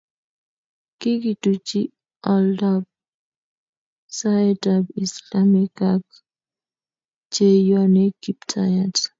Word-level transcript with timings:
kikituchi 0.99 1.81
oldab 2.33 2.83
saetab 4.17 4.83
islamik 5.05 5.77
ak 5.93 6.05
che 7.33 7.47
iyoni 7.61 8.05
Kiptayat 8.21 8.95